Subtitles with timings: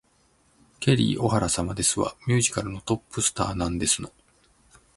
[0.79, 2.15] ケリー・オハラ様ですわ。
[2.25, 4.11] ミュージカルのトップスターなんですの